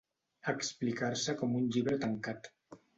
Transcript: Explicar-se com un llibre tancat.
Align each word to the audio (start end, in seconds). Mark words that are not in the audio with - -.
Explicar-se 0.53 1.37
com 1.45 1.55
un 1.63 1.71
llibre 1.77 2.03
tancat. 2.09 2.55